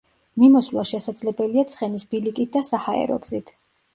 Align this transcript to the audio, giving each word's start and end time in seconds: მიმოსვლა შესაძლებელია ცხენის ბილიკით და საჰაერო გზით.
მიმოსვლა 0.43 0.85
შესაძლებელია 0.91 1.65
ცხენის 1.73 2.07
ბილიკით 2.13 2.57
და 2.57 2.65
საჰაერო 2.71 3.19
გზით. 3.27 3.53